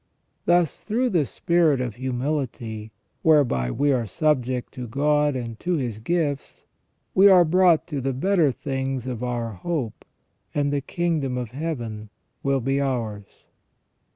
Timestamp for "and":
5.35-5.59, 10.55-10.73